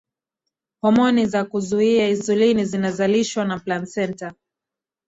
[0.81, 4.33] homoni za kuzuia insulini zinazalishwa na plasenta